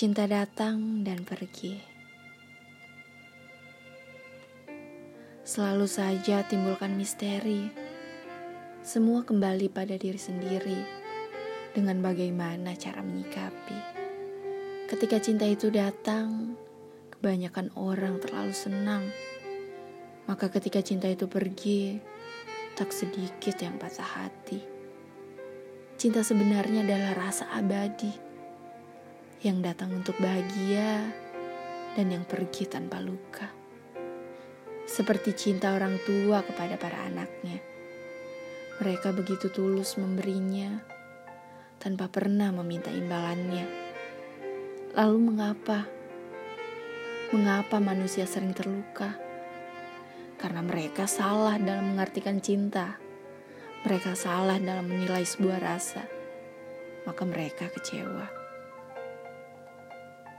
[0.00, 1.76] Cinta datang dan pergi.
[5.44, 7.68] Selalu saja timbulkan misteri.
[8.80, 10.80] Semua kembali pada diri sendiri
[11.76, 13.78] dengan bagaimana cara menyikapi.
[14.88, 16.56] Ketika cinta itu datang,
[17.12, 19.04] kebanyakan orang terlalu senang.
[20.24, 22.00] Maka ketika cinta itu pergi,
[22.72, 24.64] tak sedikit yang patah hati.
[26.00, 28.29] Cinta sebenarnya adalah rasa abadi
[29.40, 31.00] yang datang untuk bahagia
[31.96, 33.48] dan yang pergi tanpa luka.
[34.84, 37.56] Seperti cinta orang tua kepada para anaknya.
[38.84, 40.84] Mereka begitu tulus memberinya
[41.80, 43.64] tanpa pernah meminta imbalannya.
[44.92, 45.88] Lalu mengapa?
[47.32, 49.16] Mengapa manusia sering terluka?
[50.36, 53.00] Karena mereka salah dalam mengartikan cinta.
[53.88, 56.04] Mereka salah dalam menilai sebuah rasa.
[57.08, 58.39] Maka mereka kecewa.